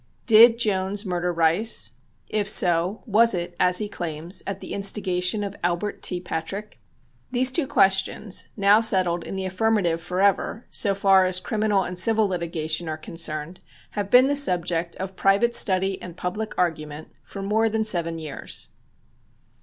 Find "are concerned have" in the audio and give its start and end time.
12.89-14.09